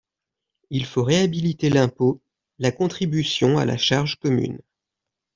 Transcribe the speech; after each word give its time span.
Il 0.71 0.87
faut 0.87 1.03
réhabiliter 1.03 1.69
l’impôt, 1.69 2.23
la 2.57 2.71
contribution 2.71 3.59
à 3.59 3.65
la 3.65 3.77
charge 3.77 4.15
commune. 4.15 4.57